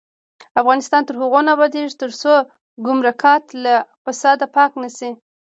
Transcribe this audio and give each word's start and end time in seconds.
افغانستان 0.61 1.01
تر 1.07 1.15
هغو 1.21 1.39
نه 1.45 1.51
ابادیږي، 1.55 1.95
ترڅو 2.01 2.33
ګمرکات 2.87 3.43
له 3.63 3.73
فساده 4.03 4.45
پاک 4.55 4.71
نشي. 4.81 5.09